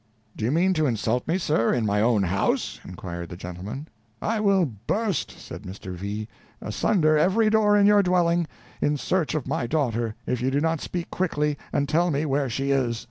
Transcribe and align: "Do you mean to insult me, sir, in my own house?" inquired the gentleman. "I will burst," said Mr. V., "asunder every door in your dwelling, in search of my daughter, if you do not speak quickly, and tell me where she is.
"Do 0.35 0.45
you 0.45 0.51
mean 0.51 0.73
to 0.73 0.87
insult 0.87 1.27
me, 1.27 1.37
sir, 1.37 1.71
in 1.71 1.85
my 1.85 2.01
own 2.01 2.23
house?" 2.23 2.79
inquired 2.83 3.29
the 3.29 3.37
gentleman. 3.37 3.87
"I 4.19 4.39
will 4.39 4.65
burst," 4.65 5.29
said 5.31 5.61
Mr. 5.61 5.93
V., 5.93 6.27
"asunder 6.59 7.19
every 7.19 7.51
door 7.51 7.77
in 7.77 7.85
your 7.85 8.01
dwelling, 8.01 8.47
in 8.81 8.97
search 8.97 9.35
of 9.35 9.47
my 9.47 9.67
daughter, 9.67 10.15
if 10.25 10.41
you 10.41 10.49
do 10.49 10.59
not 10.59 10.81
speak 10.81 11.11
quickly, 11.11 11.55
and 11.71 11.87
tell 11.87 12.09
me 12.09 12.25
where 12.25 12.49
she 12.49 12.71
is. 12.71 12.99